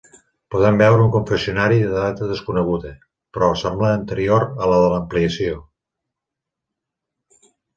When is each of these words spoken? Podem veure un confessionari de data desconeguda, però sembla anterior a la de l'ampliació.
Podem 0.53 0.77
veure 0.81 1.03
un 1.07 1.11
confessionari 1.15 1.77
de 1.81 1.91
data 2.05 2.29
desconeguda, 2.31 2.93
però 3.37 3.51
sembla 3.65 3.93
anterior 3.99 4.49
a 4.49 4.71
la 4.73 4.81
de 4.87 4.91
l'ampliació. 4.95 5.63